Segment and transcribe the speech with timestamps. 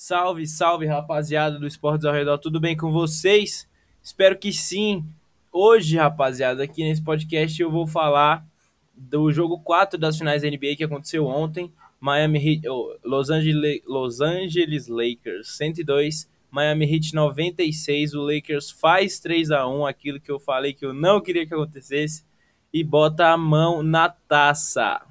[0.00, 3.68] Salve, salve, rapaziada do Esportes ao Redor, tudo bem com vocês?
[4.00, 5.04] Espero que sim.
[5.50, 8.46] Hoje, rapaziada, aqui nesse podcast eu vou falar
[8.94, 11.72] do jogo 4 das finais da NBA que aconteceu ontem.
[11.98, 12.62] Miami Heat,
[13.02, 18.14] Los, Angeles, Los Angeles Lakers 102, Miami Heat 96.
[18.14, 21.52] O Lakers faz 3 a 1 aquilo que eu falei que eu não queria que
[21.52, 22.24] acontecesse,
[22.72, 25.04] e bota a mão na taça.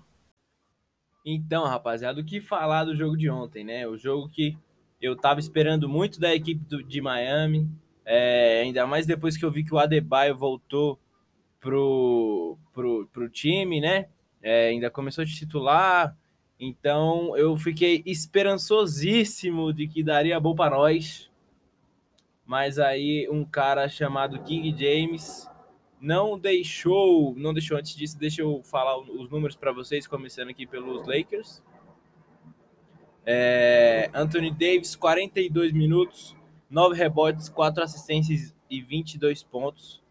[1.26, 3.86] Então, rapaziada, o que falar do jogo de ontem, né?
[3.86, 4.56] O jogo que
[5.02, 7.70] eu tava esperando muito da equipe do, de Miami,
[8.06, 11.00] é, ainda mais depois que eu vi que o Adebayo voltou
[11.60, 14.08] pro, pro, pro time, né?
[14.42, 16.16] É, ainda começou a titular,
[16.60, 21.30] então eu fiquei esperançosíssimo de que daria bom para nós.
[22.46, 25.50] Mas aí um cara chamado King James
[26.00, 30.66] não deixou, não deixou antes disso, deixa eu falar os números para vocês, começando aqui
[30.66, 31.62] pelos Lakers.
[33.30, 36.34] É, Anthony Davis, 42 minutos,
[36.70, 40.02] 9 rebotes, 4 assistências e 22 pontos.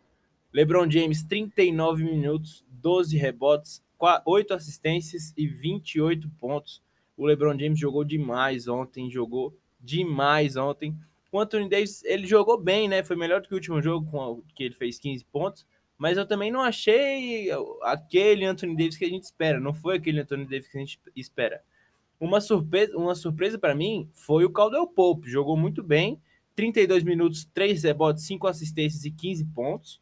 [0.53, 3.83] LeBron James, 39 minutos, 12 rebotes,
[4.23, 6.83] 8 assistências e 28 pontos.
[7.17, 10.95] O LeBron James jogou demais ontem, jogou demais ontem.
[11.33, 13.03] O Anthony Davis, ele jogou bem, né?
[13.03, 15.67] Foi melhor do que o último jogo, com que ele fez 15 pontos.
[15.97, 17.49] Mas eu também não achei
[17.81, 19.59] aquele Anthony Davis que a gente espera.
[19.59, 21.62] Não foi aquele Anthony Davis que a gente espera.
[22.19, 25.31] Uma surpresa, uma surpresa para mim foi o Caldwell Pope.
[25.31, 26.20] Jogou muito bem.
[26.55, 30.00] 32 minutos, 3 rebotes, 5 assistências e 15 pontos.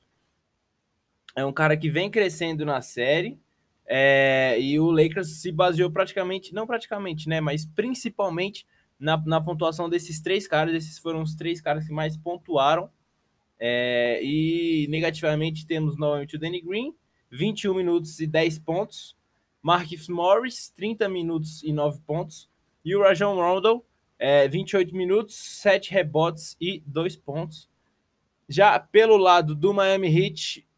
[1.35, 3.39] É um cara que vem crescendo na série.
[3.87, 7.41] É, e o Lakers se baseou praticamente, não praticamente, né?
[7.41, 8.67] Mas principalmente
[8.99, 10.75] na, na pontuação desses três caras.
[10.75, 12.89] Esses foram os três caras que mais pontuaram.
[13.59, 16.95] É, e negativamente temos novamente o Danny Green,
[17.31, 19.17] 21 minutos e 10 pontos.
[19.65, 22.51] Marcus Morris, 30 minutos e 9 pontos.
[22.85, 23.83] E o Rajon Rondo,
[24.19, 27.67] é, 28 minutos, 7 rebotes e 2 pontos.
[28.47, 30.69] Já pelo lado do Miami Heat,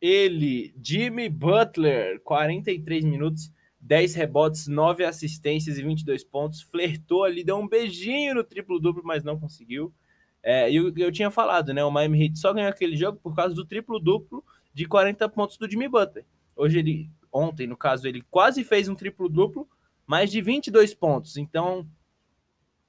[0.00, 6.62] ele, Jimmy Butler, 43 minutos, 10 rebotes, 9 assistências e 22 pontos.
[6.62, 9.94] Flertou ali, deu um beijinho no triplo-duplo, mas não conseguiu.
[10.42, 11.84] É, e eu, eu tinha falado, né?
[11.84, 14.44] O Miami Heat só ganhou aquele jogo por causa do triplo-duplo
[14.74, 16.24] de 40 pontos do Jimmy Butler.
[16.56, 19.68] Hoje ele, ontem, no caso, ele quase fez um triplo-duplo,
[20.06, 21.36] mais de 22 pontos.
[21.36, 21.86] Então,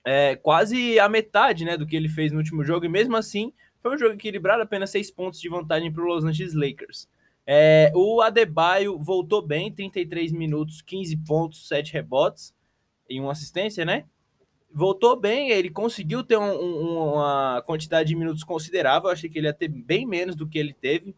[0.03, 2.85] é quase a metade né, do que ele fez no último jogo.
[2.85, 6.24] E mesmo assim, foi um jogo equilibrado, apenas 6 pontos de vantagem para o Los
[6.24, 7.07] Angeles Lakers.
[7.46, 12.53] É, o Adebayo voltou bem, 33 minutos, 15 pontos, 7 rebotes
[13.09, 14.06] e uma assistência, né?
[14.73, 19.09] Voltou bem, ele conseguiu ter um, um, uma quantidade de minutos considerável.
[19.09, 21.13] Eu achei que ele ia ter bem menos do que ele teve.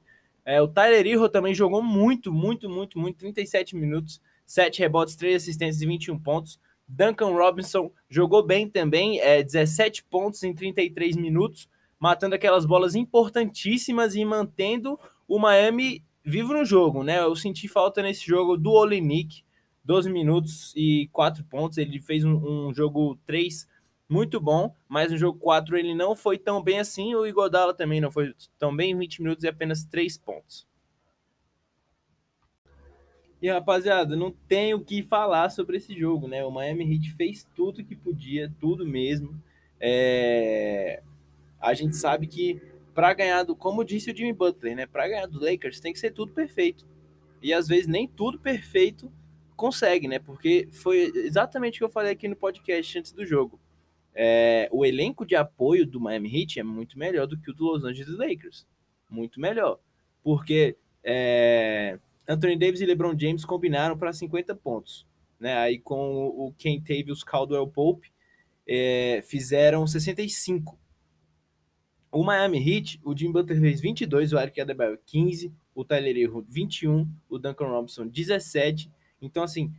[0.45, 3.17] É, o Tyler Hero também jogou muito, muito, muito, muito.
[3.17, 6.59] 37 minutos, 7 rebotes, 3 assistências e 21 pontos.
[6.87, 14.15] Duncan Robinson jogou bem também, é, 17 pontos em 33 minutos, matando aquelas bolas importantíssimas
[14.15, 17.19] e mantendo o Miami vivo no jogo, né?
[17.19, 19.43] Eu senti falta nesse jogo do Olinik,
[19.83, 21.77] 12 minutos e 4 pontos.
[21.77, 23.67] Ele fez um, um jogo 3
[24.13, 27.15] muito bom, mas no jogo 4 ele não foi tão bem assim.
[27.15, 30.67] O Igodala também não foi tão bem, 20 minutos e apenas 3 pontos.
[33.41, 36.45] E rapaziada, não tem o que falar sobre esse jogo, né?
[36.45, 39.41] O Miami Heat fez tudo que podia, tudo mesmo.
[39.79, 41.01] É...
[41.59, 42.61] A gente sabe que
[42.93, 44.85] para ganhar do, como disse o Jimmy Butler, né?
[44.85, 46.87] Para ganhar do Lakers tem que ser tudo perfeito.
[47.41, 49.11] E às vezes nem tudo perfeito
[49.55, 50.19] consegue, né?
[50.19, 53.59] Porque foi exatamente o que eu falei aqui no podcast antes do jogo
[54.15, 57.65] é, o elenco de apoio do Miami Heat é muito melhor do que o do
[57.65, 58.67] Los Angeles Lakers.
[59.09, 59.79] Muito melhor.
[60.23, 65.05] Porque é, Anthony Davis e LeBron James combinaram para 50 pontos.
[65.39, 65.57] Né?
[65.57, 66.53] Aí com o
[67.11, 68.11] os Caldwell Pope
[68.67, 70.77] é, fizeram 65.
[72.11, 76.45] O Miami Heat, o Jim Butler fez 22, o Eric Adebayo 15, o Tyler Hero
[76.47, 78.91] 21, o Duncan Robinson 17.
[79.19, 79.73] Então, assim,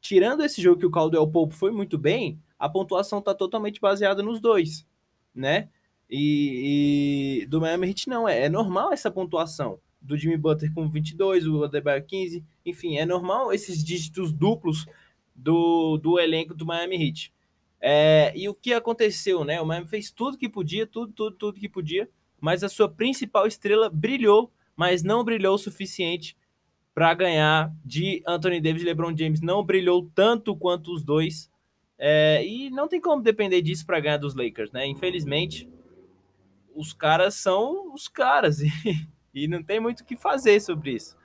[0.00, 4.22] tirando esse jogo que o Caldwell Pope foi muito bem, a pontuação está totalmente baseada
[4.22, 4.86] nos dois,
[5.34, 5.68] né?
[6.08, 9.80] E, e, do Miami Heat não, é, é normal essa pontuação.
[10.00, 14.86] Do Jimmy Butler com 22, o Adebayo 15, enfim, é normal esses dígitos duplos
[15.34, 17.32] do, do elenco do Miami Heat.
[17.80, 19.60] É, e o que aconteceu, né?
[19.60, 22.08] O Miami fez tudo que podia, tudo, tudo, tudo que podia,
[22.40, 26.36] mas a sua principal estrela brilhou, mas não brilhou o suficiente
[26.94, 29.40] para ganhar de Anthony Davis e LeBron James.
[29.40, 31.50] Não brilhou tanto quanto os dois
[31.98, 34.86] é, e não tem como depender disso para ganhar dos Lakers, né?
[34.86, 35.68] Infelizmente,
[36.74, 38.70] os caras são os caras e,
[39.34, 41.16] e não tem muito o que fazer sobre isso.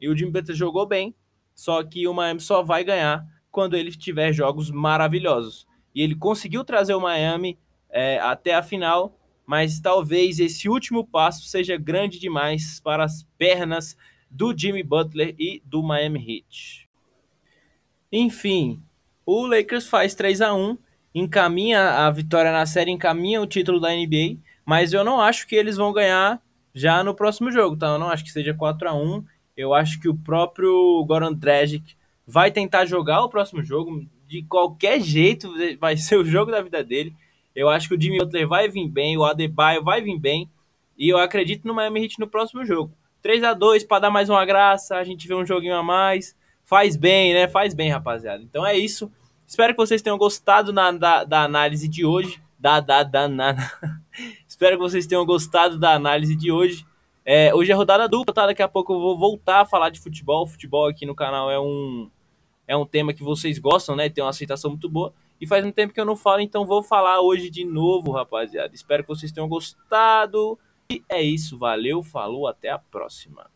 [0.00, 1.14] E o Jimmy Butler jogou bem,
[1.54, 5.66] só que o Miami só vai ganhar quando ele tiver jogos maravilhosos.
[5.94, 7.58] e ele conseguiu trazer o Miami
[7.88, 13.96] é, até a final, mas talvez esse último passo seja grande demais para as pernas
[14.30, 16.90] do Jimmy Butler e do Miami Heat.
[18.12, 18.82] Enfim,
[19.26, 20.78] o Lakers faz 3 a 1
[21.12, 25.56] encaminha a vitória na série, encaminha o título da NBA, mas eu não acho que
[25.56, 26.40] eles vão ganhar
[26.74, 27.88] já no próximo jogo, tá?
[27.88, 29.24] Eu não acho que seja 4 a 1
[29.56, 31.96] Eu acho que o próprio Goran Dragic
[32.26, 35.50] vai tentar jogar o próximo jogo, de qualquer jeito
[35.80, 37.14] vai ser o jogo da vida dele.
[37.54, 40.50] Eu acho que o Jimmy Butler vai vir bem, o Adebayo vai vir bem,
[40.98, 42.92] e eu acredito no Miami Heat no próximo jogo.
[43.22, 46.36] 3 a 2 para dar mais uma graça, a gente vê um joguinho a mais.
[46.66, 47.46] Faz bem, né?
[47.46, 48.42] Faz bem, rapaziada.
[48.42, 49.10] Então é isso.
[49.46, 52.42] Espero que vocês tenham gostado na, da, da análise de hoje.
[52.58, 53.54] Da, da, da, na...
[54.48, 56.84] Espero que vocês tenham gostado da análise de hoje.
[57.24, 58.46] É, hoje é rodada dupla, tá?
[58.46, 60.44] Daqui a pouco eu vou voltar a falar de futebol.
[60.44, 62.10] Futebol aqui no canal é um,
[62.66, 64.08] é um tema que vocês gostam, né?
[64.08, 65.14] Tem uma aceitação muito boa.
[65.40, 68.74] E faz um tempo que eu não falo, então vou falar hoje de novo, rapaziada.
[68.74, 70.58] Espero que vocês tenham gostado.
[70.90, 73.48] E é isso, valeu, falou, até a próxima.